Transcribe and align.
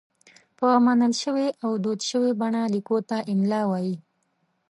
په 0.57 0.67
منل 0.85 1.13
شوې 1.23 1.47
او 1.63 1.71
دود 1.83 1.99
شوې 2.09 2.31
بڼه 2.41 2.61
لیکلو 2.73 2.99
ته 3.09 3.17
املاء 3.31 3.65
وايي. 3.71 3.95